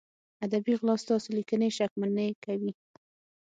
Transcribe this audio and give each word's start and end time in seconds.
ادبي 0.45 0.73
غلا 0.79 0.95
ستاسو 1.03 1.29
لیکنې 1.37 1.69
شکمنې 1.77 2.27
کوي. 2.45 2.71